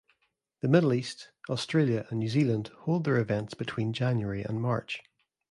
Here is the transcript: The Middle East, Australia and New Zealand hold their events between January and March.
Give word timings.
The 0.61 0.67
Middle 0.67 0.95
East, 0.95 1.29
Australia 1.47 2.07
and 2.09 2.17
New 2.17 2.27
Zealand 2.27 2.69
hold 2.75 3.03
their 3.03 3.17
events 3.19 3.53
between 3.53 3.93
January 3.93 4.41
and 4.43 4.59
March. 4.59 5.03